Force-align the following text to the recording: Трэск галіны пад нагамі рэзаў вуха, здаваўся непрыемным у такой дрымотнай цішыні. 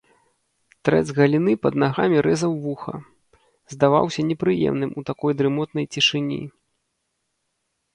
Трэск 0.87 1.11
галіны 1.23 1.53
пад 1.65 1.77
нагамі 1.83 2.17
рэзаў 2.27 2.57
вуха, 2.65 2.95
здаваўся 3.77 4.21
непрыемным 4.33 4.91
у 4.99 5.09
такой 5.15 5.31
дрымотнай 5.41 5.85
цішыні. 5.95 6.45